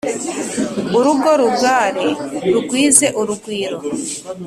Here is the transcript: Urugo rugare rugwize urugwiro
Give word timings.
Urugo 0.97 1.29
rugare 1.41 2.07
rugwize 2.53 3.05
urugwiro 3.19 3.77